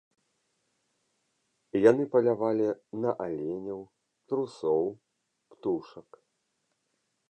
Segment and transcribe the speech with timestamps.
[1.89, 2.67] Яны палявалі
[3.05, 3.79] на аленяў,
[4.31, 4.83] трусоў,
[5.55, 6.09] птушак.